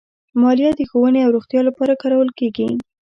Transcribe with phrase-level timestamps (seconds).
[0.41, 2.67] مالیه د ښوونې او روغتیا لپاره کارول کېږي.